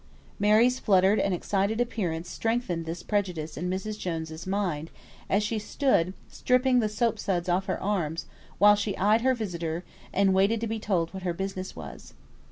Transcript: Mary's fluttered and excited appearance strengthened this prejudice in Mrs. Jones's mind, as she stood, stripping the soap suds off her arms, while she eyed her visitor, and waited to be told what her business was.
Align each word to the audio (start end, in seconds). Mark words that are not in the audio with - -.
Mary's 0.39 0.79
fluttered 0.79 1.19
and 1.19 1.31
excited 1.31 1.79
appearance 1.79 2.27
strengthened 2.27 2.87
this 2.87 3.03
prejudice 3.03 3.55
in 3.55 3.69
Mrs. 3.69 3.99
Jones's 3.99 4.47
mind, 4.47 4.89
as 5.29 5.43
she 5.43 5.59
stood, 5.59 6.15
stripping 6.27 6.79
the 6.79 6.89
soap 6.89 7.19
suds 7.19 7.47
off 7.47 7.67
her 7.67 7.79
arms, 7.79 8.25
while 8.57 8.75
she 8.75 8.97
eyed 8.97 9.21
her 9.21 9.35
visitor, 9.35 9.83
and 10.11 10.33
waited 10.33 10.59
to 10.59 10.65
be 10.65 10.79
told 10.79 11.13
what 11.13 11.21
her 11.21 11.33
business 11.33 11.75
was. 11.75 12.15